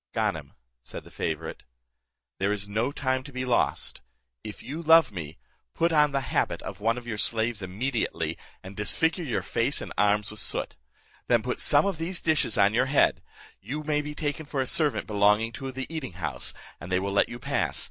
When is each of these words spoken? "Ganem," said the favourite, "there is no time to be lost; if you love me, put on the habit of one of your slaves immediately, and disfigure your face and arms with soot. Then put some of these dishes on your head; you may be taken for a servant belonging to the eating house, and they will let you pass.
"Ganem," 0.15 0.53
said 0.81 1.03
the 1.03 1.11
favourite, 1.11 1.63
"there 2.39 2.51
is 2.51 2.67
no 2.67 2.91
time 2.91 3.21
to 3.21 3.31
be 3.31 3.45
lost; 3.45 4.01
if 4.43 4.63
you 4.63 4.81
love 4.81 5.11
me, 5.11 5.37
put 5.75 5.91
on 5.93 6.11
the 6.11 6.21
habit 6.33 6.59
of 6.63 6.79
one 6.79 6.97
of 6.97 7.05
your 7.05 7.19
slaves 7.19 7.61
immediately, 7.61 8.35
and 8.63 8.75
disfigure 8.75 9.21
your 9.23 9.43
face 9.43 9.79
and 9.79 9.93
arms 9.99 10.31
with 10.31 10.39
soot. 10.39 10.75
Then 11.27 11.43
put 11.43 11.59
some 11.59 11.85
of 11.85 11.99
these 11.99 12.19
dishes 12.19 12.57
on 12.57 12.73
your 12.73 12.87
head; 12.87 13.21
you 13.59 13.83
may 13.83 14.01
be 14.01 14.15
taken 14.15 14.47
for 14.47 14.59
a 14.59 14.65
servant 14.65 15.05
belonging 15.05 15.51
to 15.51 15.71
the 15.71 15.85
eating 15.87 16.13
house, 16.13 16.51
and 16.79 16.91
they 16.91 16.97
will 16.99 17.13
let 17.13 17.29
you 17.29 17.37
pass. 17.37 17.79